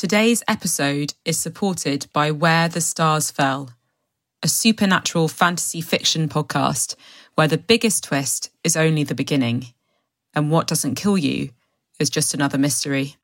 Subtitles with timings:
[0.00, 3.68] Today's episode is supported by Where the Stars Fell,
[4.42, 6.96] a supernatural fantasy fiction podcast
[7.34, 9.74] where the biggest twist is only the beginning,
[10.32, 11.50] and what doesn't kill you
[11.98, 13.16] is just another mystery.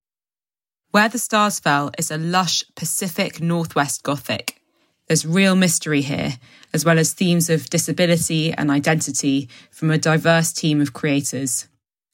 [0.91, 4.61] Where the Stars Fell is a lush Pacific Northwest Gothic.
[5.06, 6.35] There's real mystery here,
[6.74, 11.69] as well as themes of disability and identity from a diverse team of creators.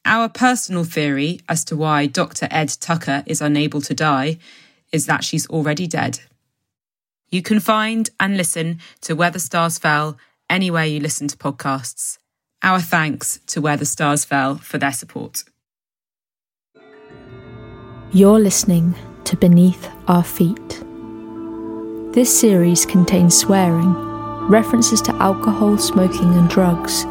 [0.05, 2.49] Our personal theory as to why Dr.
[2.51, 4.39] Ed Tucker is unable to die
[4.91, 6.21] is that she's already dead.
[7.31, 10.19] You can find and listen to Where the Stars Fell
[10.51, 12.19] anywhere you listen to podcasts.
[12.63, 15.45] Our thanks to Where the Stars Fell for their support.
[18.13, 18.95] You're listening
[19.25, 20.85] to Beneath Our Feet.
[22.13, 23.95] This series contains swearing,
[24.51, 27.07] references to alcohol, smoking, and drugs,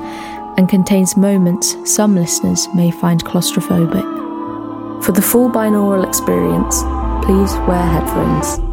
[0.57, 5.03] and contains moments some listeners may find claustrophobic.
[5.03, 6.83] For the full binaural experience,
[7.25, 8.70] please wear headphones.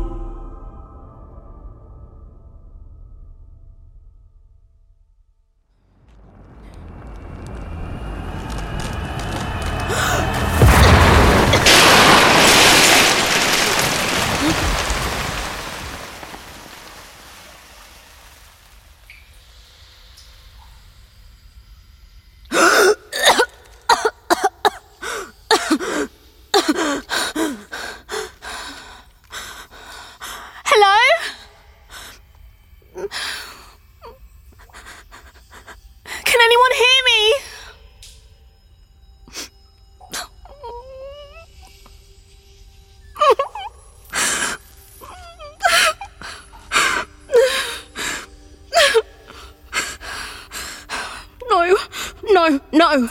[52.72, 53.08] No.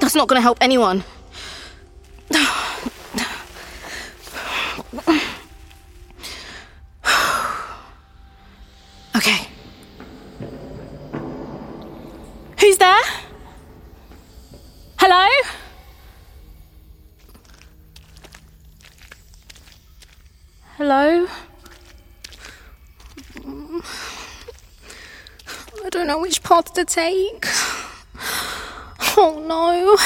[0.00, 1.04] That's not going to help anyone.
[9.16, 9.48] Okay.
[12.58, 13.02] Who's there?
[14.98, 15.28] Hello?
[20.76, 21.26] Hello?
[25.84, 27.46] I don't know which path to take.
[29.22, 29.98] Oh no.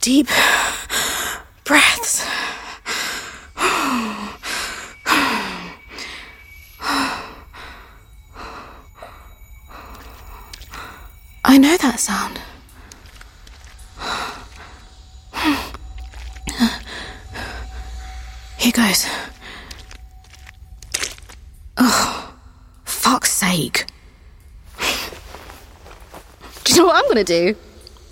[0.00, 0.28] Deep
[1.64, 2.24] breaths.
[11.44, 12.41] I know that sound.
[18.62, 19.08] Here goes.
[21.76, 22.32] Oh,
[22.84, 23.86] fuck's sake.
[26.62, 27.56] Do you know what I'm gonna do?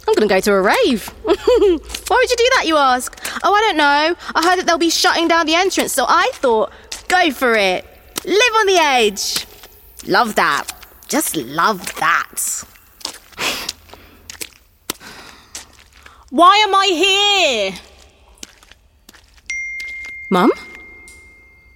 [0.08, 1.06] I'm gonna go to a rave.
[1.22, 3.16] Why would you do that, you ask?
[3.44, 4.16] Oh, I don't know.
[4.34, 6.72] I heard that they'll be shutting down the entrance, so I thought,
[7.06, 7.84] go for it.
[8.24, 9.46] Live on the edge.
[10.08, 10.66] Love that.
[11.06, 12.64] Just love that.
[16.30, 17.89] Why am I here?
[20.32, 20.52] Mum?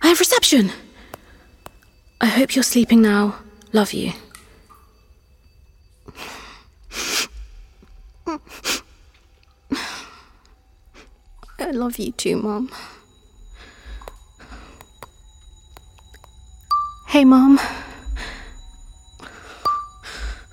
[0.01, 0.71] I have reception.
[2.21, 3.35] I hope you're sleeping now.
[3.73, 4.13] Love you.
[11.59, 12.71] I love you too, Mum.
[17.09, 17.59] Hey, Mum.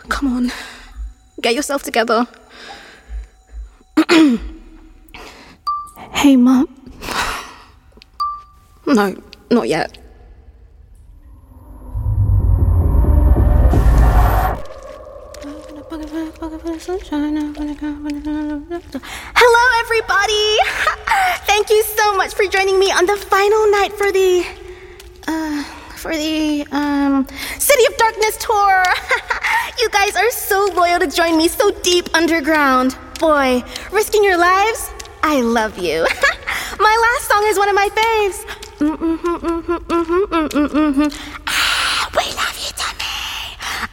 [0.09, 0.51] Come on.
[1.39, 2.25] Get yourself together.
[6.13, 6.80] hey, Mum.
[8.93, 9.15] No,
[9.49, 9.97] not yet.
[19.33, 20.57] Hello, everybody!
[21.45, 24.45] Thank you so much for joining me on the final night for the,
[25.25, 25.63] uh,
[25.95, 27.25] for the um,
[27.57, 28.83] City of Darkness tour.
[29.79, 32.97] you guys are so loyal to join me so deep underground.
[33.21, 33.63] Boy,
[33.93, 34.91] risking your lives,
[35.23, 36.05] I love you.
[36.79, 38.60] my last song is one of my faves.
[38.81, 39.77] Mm-hmm, mm-hmm,
[40.41, 41.07] mm-hmm,
[41.45, 43.05] ah, we love you, Tommy.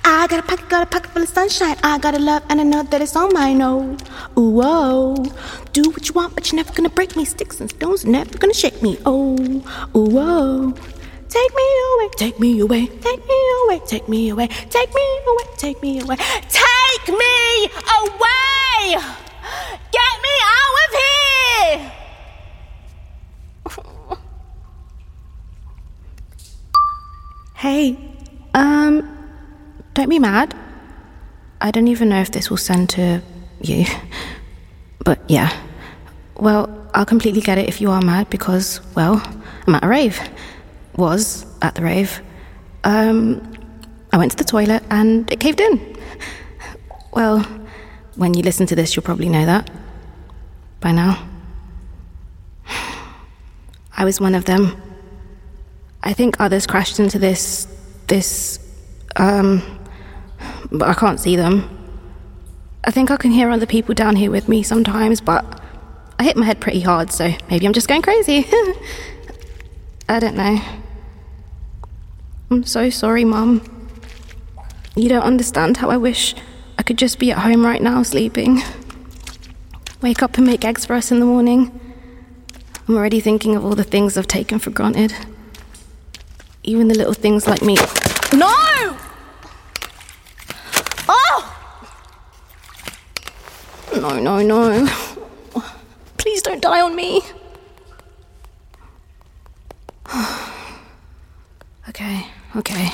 [0.03, 1.77] I got a pocket, got a pocket full of sunshine.
[1.83, 4.01] I got a love, and I know that it's my nose.
[4.39, 5.15] Ooh, whoa.
[5.75, 7.27] Do what you want, but you're never gonna break me.
[7.27, 8.97] Sticks and stones are never gonna shake me.
[9.05, 9.37] Oh,
[9.95, 10.73] ooh, whoa.
[11.29, 15.45] Take me away, take me away, take me away, take me away, take me away,
[15.59, 16.17] take me away,
[16.49, 17.69] take me
[18.01, 18.97] away!
[19.93, 21.98] Get me out of here!
[27.59, 27.99] Hey,
[28.55, 29.03] um,
[29.93, 30.55] don't be mad.
[31.61, 33.21] I don't even know if this will send to
[33.61, 33.85] you.
[35.05, 35.51] But yeah.
[36.37, 39.21] Well, I'll completely get it if you are mad because, well,
[39.67, 40.21] I'm at a rave.
[40.97, 42.21] Was at the rave.
[42.85, 43.43] Um,
[44.13, 45.97] I went to the toilet and it caved in.
[47.13, 47.41] Well,
[48.15, 49.69] when you listen to this, you'll probably know that
[50.79, 51.27] by now.
[53.97, 54.81] I was one of them.
[56.03, 57.67] I think others crashed into this.
[58.07, 58.59] this.
[59.17, 59.63] um.
[60.71, 61.75] but I can't see them.
[62.85, 65.61] I think I can hear other people down here with me sometimes, but
[66.19, 68.47] I hit my head pretty hard, so maybe I'm just going crazy.
[70.09, 70.61] I don't know.
[72.51, 73.63] I'm so sorry, Mum.
[74.97, 76.35] You don't understand how I wish
[76.79, 78.63] I could just be at home right now sleeping.
[80.01, 81.79] Wake up and make eggs for us in the morning.
[82.87, 85.13] I'm already thinking of all the things I've taken for granted.
[86.69, 87.77] Even the little things like me.
[88.35, 88.53] No!
[91.09, 91.57] Oh!
[93.97, 94.87] No, no, no.
[96.19, 97.23] Please don't die on me.
[101.89, 102.91] okay, okay.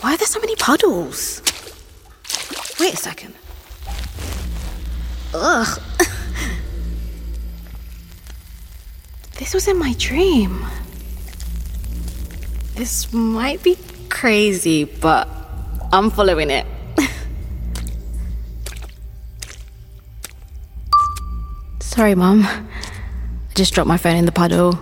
[0.00, 1.40] Why are there so many puddles?
[2.80, 3.32] Wait a second.
[5.34, 5.80] Ugh.
[9.38, 10.66] this was in my dream.
[12.80, 13.76] This might be
[14.08, 15.28] crazy, but
[15.92, 16.64] I'm following it.
[21.80, 22.44] Sorry, Mum.
[22.44, 22.64] I
[23.54, 24.80] just dropped my phone in the puddle.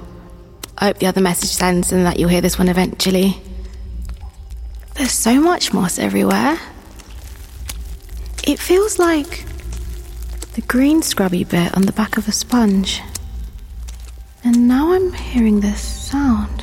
[0.79, 3.43] I hope the other message sends and that you'll hear this one eventually.
[4.95, 6.57] There's so much moss everywhere.
[8.47, 9.45] It feels like
[10.53, 13.03] the green scrubby bit on the back of a sponge.
[14.45, 16.58] And now I'm hearing this sound.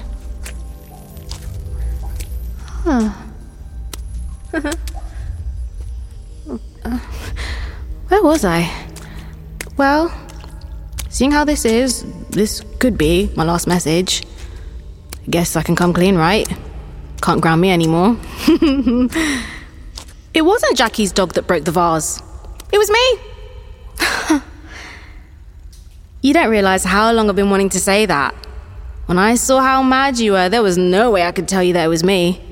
[8.09, 8.71] Where was I?
[9.75, 10.13] Well,
[11.09, 14.21] seeing how this is, this could be my last message.
[15.25, 16.47] I guess I can come clean, right?
[17.23, 18.17] Can't ground me anymore.
[20.35, 22.21] it wasn't Jackie's dog that broke the vase.
[22.71, 23.19] It was me.
[26.21, 28.35] you don't realize how long I've been wanting to say that.
[29.07, 31.73] When I saw how mad you were, there was no way I could tell you
[31.73, 32.44] that it was me.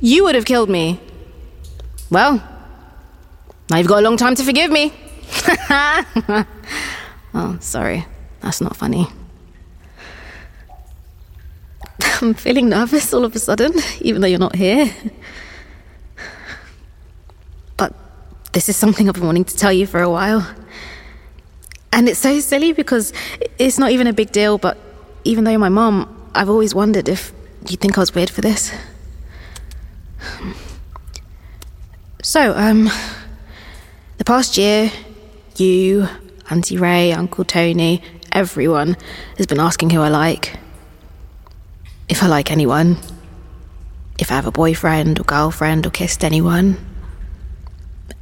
[0.00, 0.98] You would have killed me.
[2.10, 2.42] Well,
[3.70, 4.92] now you've got a long time to forgive me.
[7.34, 8.06] oh, sorry.
[8.40, 9.06] That's not funny.
[12.22, 14.92] I'm feeling nervous all of a sudden, even though you're not here.
[17.76, 17.94] But
[18.52, 20.46] this is something I've been wanting to tell you for a while.
[21.92, 23.12] And it's so silly because
[23.58, 24.78] it's not even a big deal, but
[25.24, 27.32] even though you're my mom, I've always wondered if
[27.68, 28.72] you'd think I was weird for this.
[32.22, 32.90] So, um,
[34.18, 34.92] the past year,
[35.56, 36.06] you,
[36.50, 38.98] Auntie Ray, Uncle Tony, everyone
[39.38, 40.54] has been asking who I like.
[42.10, 42.98] If I like anyone.
[44.18, 46.76] If I have a boyfriend or girlfriend or kissed anyone.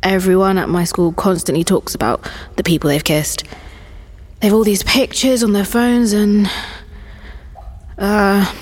[0.01, 3.43] Everyone at my school constantly talks about the people they've kissed.
[4.39, 6.49] They've all these pictures on their phones and.
[7.97, 8.55] Uh.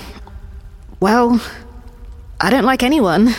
[0.99, 1.39] Well,
[2.41, 3.35] I don't like anyone.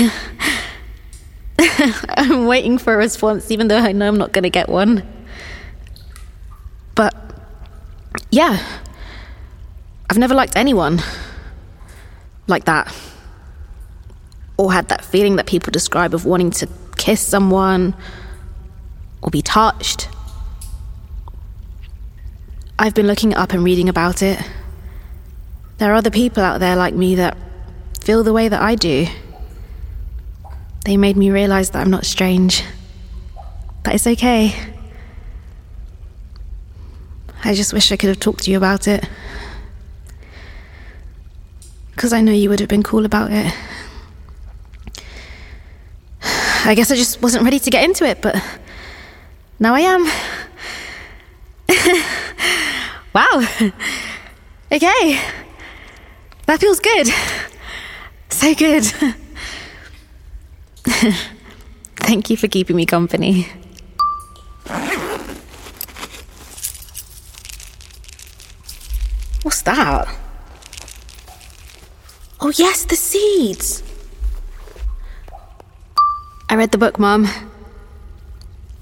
[2.08, 5.06] I'm waiting for a response, even though I know I'm not going to get one.
[6.94, 7.14] But,
[8.30, 8.64] yeah,
[10.08, 11.00] I've never liked anyone
[12.46, 12.94] like that.
[14.56, 17.94] Or had that feeling that people describe of wanting to kiss someone
[19.22, 20.08] or be touched.
[22.78, 24.38] I've been looking up and reading about it.
[25.78, 27.36] There are other people out there like me that
[28.02, 29.06] feel the way that I do.
[30.84, 32.64] They made me realize that I'm not strange.
[33.84, 34.54] That it's okay.
[37.44, 39.08] I just wish I could have talked to you about it.
[41.92, 43.54] Because I know you would have been cool about it.
[46.64, 48.36] I guess I just wasn't ready to get into it, but
[49.58, 50.04] now I am.
[53.14, 53.46] wow.
[54.72, 55.20] Okay.
[56.46, 57.08] That feels good.
[58.28, 58.84] So good.
[61.96, 63.46] Thank you for keeping me company.
[69.42, 70.08] What's that?
[72.40, 73.82] Oh, yes, the seeds.
[76.48, 77.28] I read the book, Mum.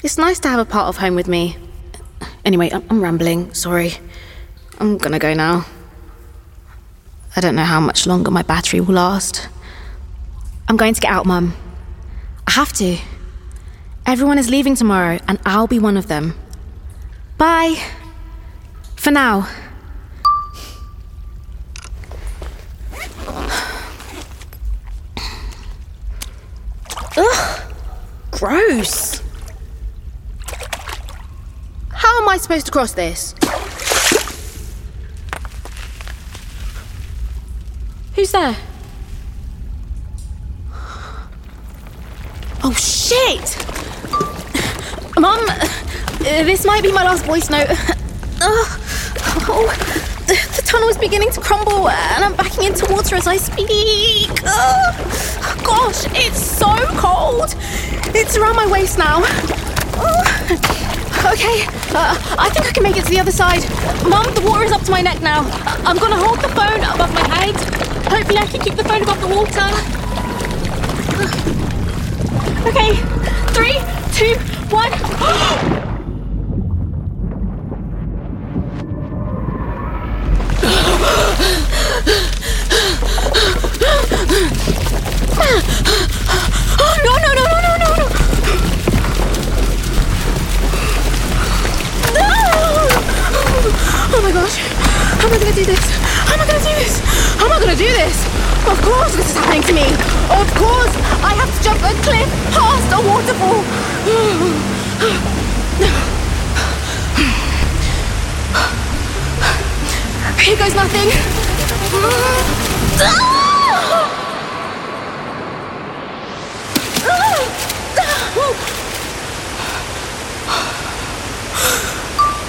[0.03, 1.57] It's nice to have a part of home with me.
[2.45, 3.53] Anyway, I'm, I'm rambling.
[3.53, 3.93] Sorry.
[4.79, 5.67] I'm gonna go now.
[7.37, 9.49] I don't know how much longer my battery will last.
[10.69, 11.55] I'm going to get out, Mum.
[12.49, 12.99] I have to.
[14.07, 16.33] Everyone is leaving tomorrow, and I'll be one of them.
[17.37, 17.75] Bye.
[18.97, 19.47] For now.
[27.19, 27.75] Ugh.
[28.31, 29.23] Gross.
[31.91, 33.35] How am I supposed to cross this?
[38.15, 38.57] Who's there?
[42.71, 42.75] Oh
[43.29, 43.57] shit!
[45.19, 45.45] Mum,
[46.21, 47.69] this might be my last voice note.
[47.71, 48.69] Ugh.
[49.51, 54.31] oh, the, tunnel is beginning to crumble and I'm backing into water as I speak.
[54.47, 55.65] Ugh.
[55.65, 57.55] Gosh, it's so cold.
[58.15, 59.21] It's around my waist now.
[59.21, 60.85] Ugh.
[61.19, 63.63] Okay, uh, I think I can make it to the other side.
[64.09, 65.41] Mum, the water is up to my neck now.
[65.85, 67.57] I'm gonna hold the phone above my head.
[68.07, 69.99] Hopefully, I can keep the phone above the water.
[72.69, 73.18] Okay,
[73.59, 73.79] three,
[74.15, 74.35] two,
[74.71, 74.93] one.
[86.81, 88.07] Oh, no, no, no, no, no, no, no.
[92.15, 92.31] No!
[94.15, 94.57] Oh my gosh.
[94.57, 95.85] How am I gonna do this?
[95.91, 97.18] How am I gonna do this?
[97.79, 98.27] Do this?
[98.67, 99.87] Of course this is happening to me.
[100.35, 103.63] Of course I have to jump a cliff past a waterfall.
[110.43, 111.09] Here goes nothing.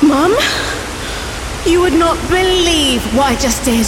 [0.02, 0.34] Mum,
[1.68, 3.86] you would not believe what I just did.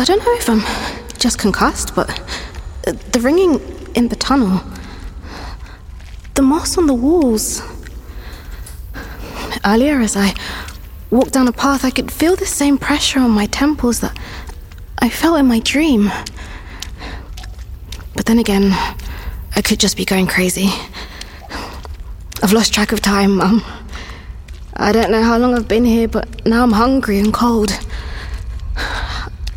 [0.00, 0.62] I don't know if I'm
[1.18, 2.08] just concussed, but
[2.86, 3.60] uh, the ringing
[3.94, 4.62] in the tunnel,
[6.32, 7.60] the moss on the walls.
[9.62, 10.32] Earlier, as I
[11.10, 14.18] walked down a path, I could feel the same pressure on my temples that
[15.00, 16.10] I felt in my dream.
[18.16, 18.72] But then again,
[19.54, 20.70] I could just be going crazy.
[22.42, 23.62] I've lost track of time, Mum.
[24.74, 27.78] I don't know how long I've been here, but now I'm hungry and cold.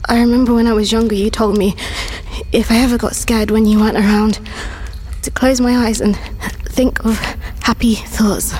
[0.05, 1.75] I remember when I was younger, you told me
[2.51, 4.39] if I ever got scared when you weren't around,
[5.21, 6.17] to close my eyes and
[6.65, 7.17] think of
[7.61, 8.53] happy thoughts.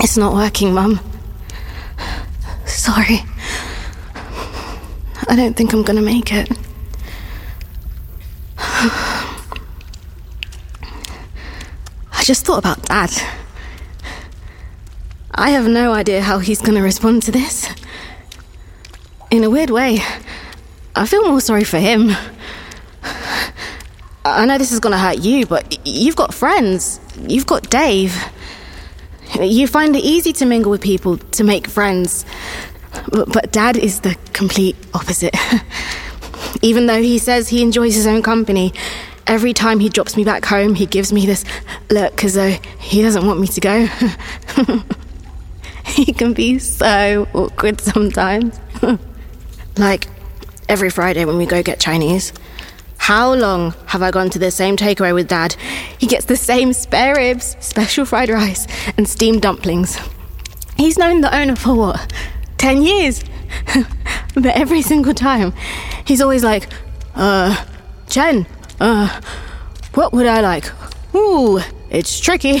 [0.00, 1.00] It's not working, Mum.
[2.66, 3.20] Sorry.
[5.28, 6.50] I don't think I'm gonna make it.
[12.12, 13.10] I just thought about Dad.
[15.34, 17.68] I have no idea how he's gonna respond to this.
[19.32, 19.98] In a weird way,
[20.94, 22.10] I feel more sorry for him.
[24.26, 27.00] I know this is gonna hurt you, but you've got friends.
[27.16, 28.14] You've got Dave.
[29.40, 32.26] You find it easy to mingle with people, to make friends.
[33.10, 35.34] But, but Dad is the complete opposite.
[36.60, 38.74] Even though he says he enjoys his own company,
[39.26, 41.42] every time he drops me back home, he gives me this
[41.88, 43.86] look as though he doesn't want me to go.
[45.86, 48.60] he can be so awkward sometimes.
[49.76, 50.06] like
[50.68, 52.32] every Friday when we go get Chinese.
[52.98, 55.54] How long have I gone to the same takeaway with Dad?
[55.98, 59.98] He gets the same spare ribs, special fried rice, and steamed dumplings.
[60.76, 62.12] He's known the owner for what?
[62.58, 63.24] 10 years?
[64.34, 65.52] but every single time,
[66.04, 66.68] he's always like,
[67.16, 67.64] uh,
[68.08, 68.46] Chen,
[68.80, 69.20] uh,
[69.94, 70.70] what would I like?
[71.14, 71.60] Ooh,
[71.90, 72.60] it's tricky.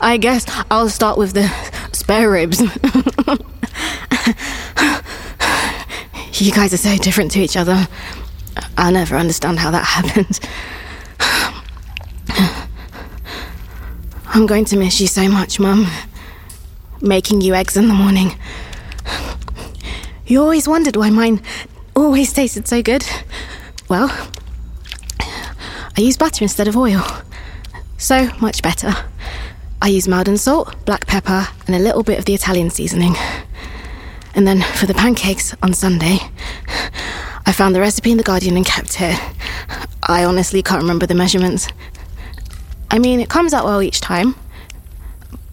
[0.00, 1.48] I guess I'll start with the
[1.92, 2.62] spare ribs.
[6.44, 7.88] you guys are so different to each other.
[8.76, 10.40] I'll never understand how that happened.
[14.28, 15.86] I'm going to miss you so much, Mum.
[17.00, 18.36] Making you eggs in the morning.
[20.26, 21.40] You always wondered why mine
[21.94, 23.06] always tasted so good.
[23.88, 24.10] Well,
[25.20, 27.02] I use butter instead of oil.
[27.96, 28.94] So much better.
[29.80, 33.14] I use Maldon salt, black pepper, and a little bit of the Italian seasoning.
[34.36, 36.18] And then for the pancakes on Sunday,
[37.46, 39.18] I found the recipe in The Guardian and kept it.
[40.02, 41.68] I honestly can't remember the measurements.
[42.90, 44.36] I mean, it comes out well each time.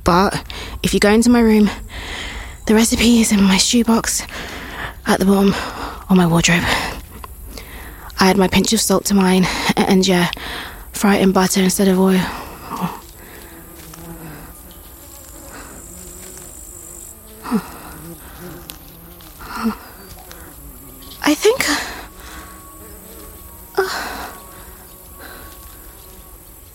[0.04, 0.46] But
[0.84, 1.70] if you go into my room
[2.66, 4.26] The recipe is in my shoebox
[5.06, 5.54] at the bottom
[6.10, 6.64] of my wardrobe.
[8.20, 10.32] I add my pinch of salt to mine, and yeah,
[10.94, 12.22] fry it in butter instead of oil.
[21.24, 21.66] I think.
[23.78, 24.32] Uh,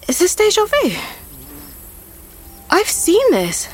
[0.09, 0.97] is this deja vu?
[2.71, 3.69] I've seen this.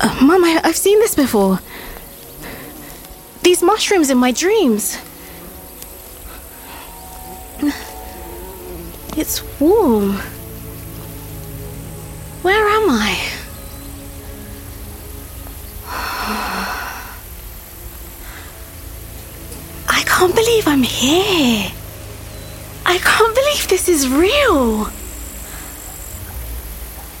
[0.00, 1.60] Uh, Mum, I, I've seen this before.
[3.42, 4.98] These mushrooms in my dreams.
[9.16, 10.12] It's warm.
[12.42, 13.18] Where am I?
[20.40, 21.70] Believe I'm here.
[22.86, 24.86] I can't believe this is real.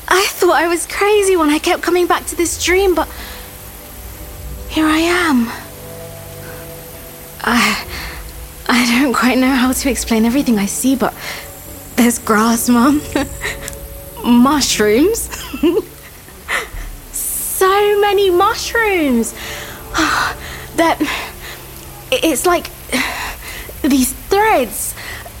[0.08, 3.08] I thought I was crazy when I kept coming back to this dream, but
[4.70, 5.48] here I am.
[7.42, 7.86] I
[8.70, 11.14] I don't quite know how to explain everything I see, but
[11.96, 13.02] there's grass, Mum.
[14.24, 15.28] mushrooms.
[17.12, 19.34] so many mushrooms.
[20.76, 20.96] that
[22.10, 22.70] it's like
[23.82, 24.94] these threads,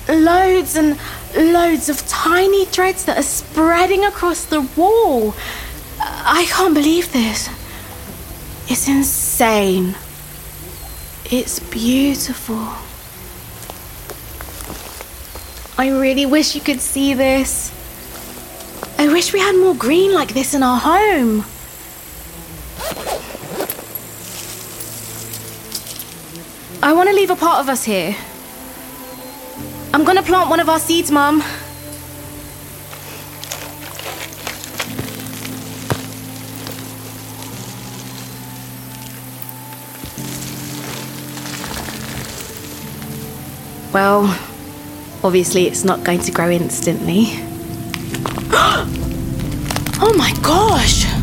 [0.08, 0.98] loads and
[1.36, 5.34] loads of tiny threads that are spreading across the wall.
[6.00, 7.48] I can't believe this.
[8.68, 9.94] It's insane.
[11.24, 12.68] It's beautiful.
[15.78, 17.72] I really wish you could see this.
[18.98, 21.44] I wish we had more green like this in our home.
[26.90, 28.16] I want to leave a part of us here.
[29.94, 31.38] I'm gonna plant one of our seeds, Mum.
[43.92, 44.24] Well,
[45.22, 47.26] obviously it's not going to grow instantly.
[50.02, 51.19] oh my gosh!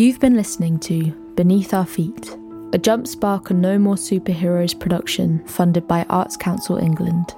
[0.00, 2.34] You've been listening to Beneath Our Feet,
[2.72, 7.34] a Jump Spark and No More Superheroes production funded by Arts Council England.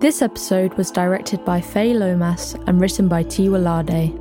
[0.00, 4.18] This episode was directed by Fay Lomas and written by Lade.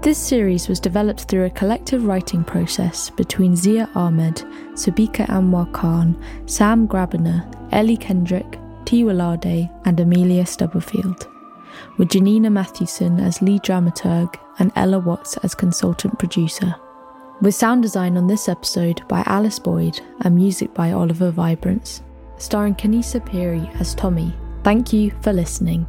[0.00, 4.36] This series was developed through a collective writing process between Zia Ahmed,
[4.72, 8.58] Subika Anwar Khan, Sam Grabiner, Ellie Kendrick,
[8.90, 11.26] Lade, and Amelia Stubberfield,
[11.96, 16.74] with Janina Matthewson as lead dramaturg and Ella Watts as consultant producer.
[17.40, 22.02] With sound design on this episode by Alice Boyd and music by Oliver Vibrans,
[22.36, 24.34] starring Nkhanise Phiri as Tommy.
[24.64, 25.86] Thank you for listening.